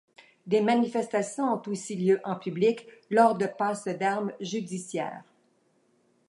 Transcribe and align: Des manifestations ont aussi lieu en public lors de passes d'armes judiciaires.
Des 0.47 0.61
manifestations 0.61 1.53
ont 1.53 1.61
aussi 1.69 1.95
lieu 1.95 2.19
en 2.23 2.35
public 2.35 2.87
lors 3.11 3.37
de 3.37 3.45
passes 3.45 3.83
d'armes 3.87 4.33
judiciaires. 4.39 5.23